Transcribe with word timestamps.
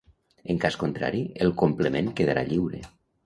En 0.53 0.61
cas 0.63 0.77
contrari, 0.83 1.19
el 1.45 1.53
complement 1.63 2.11
quedarà 2.21 2.47
lliure. 2.51 2.81